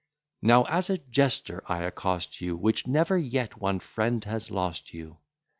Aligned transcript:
Now 0.41 0.63
as 0.63 0.89
a 0.89 0.97
jester 0.97 1.63
I 1.67 1.83
accost 1.83 2.41
you; 2.41 2.57
Which 2.57 2.87
never 2.87 3.19
yet 3.19 3.59
one 3.61 3.79
friend 3.79 4.23
has 4.23 4.49
lost 4.49 4.95
you. 4.95 5.19